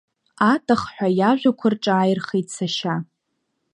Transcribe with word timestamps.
Атахҳәа 0.51 1.07
иажәақуа 1.19 1.67
рҿааирхеит 1.73 2.47
сашьа. 2.55 2.95